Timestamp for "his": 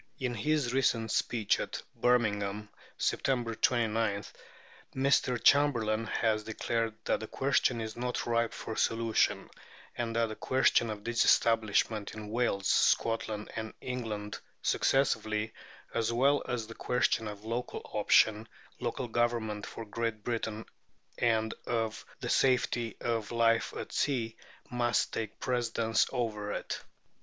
0.33-0.73